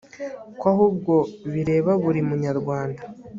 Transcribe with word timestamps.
ko 0.59 0.65
ahubwo 0.73 1.13
bireba 1.53 1.91
buri 2.03 2.21
munyarwanda 2.27 3.01